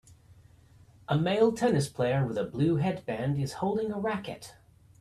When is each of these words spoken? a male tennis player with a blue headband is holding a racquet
a 1.07 1.15
male 1.15 1.51
tennis 1.51 1.87
player 1.87 2.25
with 2.25 2.35
a 2.35 2.43
blue 2.43 2.77
headband 2.77 3.39
is 3.39 3.53
holding 3.61 3.91
a 3.91 3.99
racquet 3.99 4.55